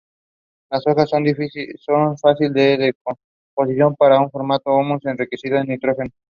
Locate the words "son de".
1.11-1.35